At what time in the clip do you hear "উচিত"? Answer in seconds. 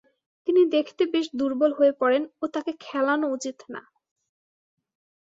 3.35-3.57